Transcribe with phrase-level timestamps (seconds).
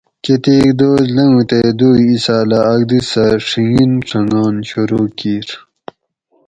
[0.23, 5.47] کتیک دوس لنگو تے دوئ ایساۤلہ آک دی سہ ڛیگین ڛنگان شروع کِیر